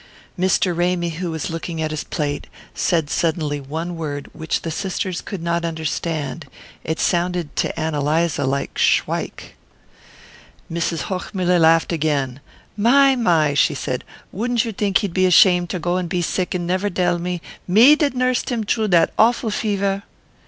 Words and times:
Mr. 0.35 0.75
Ramy, 0.75 1.09
who 1.09 1.29
was 1.29 1.51
looking 1.51 1.79
at 1.79 1.91
his 1.91 2.03
plate, 2.03 2.47
said 2.73 3.07
suddenly 3.07 3.61
one 3.61 3.95
word 3.95 4.31
which 4.33 4.63
the 4.63 4.71
sisters 4.71 5.21
could 5.21 5.43
not 5.43 5.63
understand; 5.63 6.47
it 6.83 6.99
sounded 6.99 7.55
to 7.57 7.79
Ann 7.79 7.93
Eliza 7.93 8.45
like 8.45 8.79
"Shwike." 8.79 9.55
Mrs. 10.71 11.01
Hochmuller 11.03 11.59
laughed 11.59 11.93
again. 11.93 12.39
"My, 12.75 13.15
my," 13.15 13.53
she 13.53 13.75
said, 13.75 14.03
"wouldn't 14.31 14.65
you 14.65 14.71
think 14.71 14.97
he'd 14.97 15.13
be 15.13 15.27
ashamed 15.27 15.69
to 15.69 15.77
go 15.77 15.97
and 15.97 16.09
be 16.09 16.23
sick 16.23 16.55
and 16.55 16.65
never 16.65 16.89
dell 16.89 17.19
me, 17.19 17.39
me 17.67 17.93
that 17.93 18.15
nursed 18.15 18.49
him 18.49 18.63
troo 18.63 18.87
dat 18.87 19.13
awful 19.19 19.51
fever?" 19.51 20.01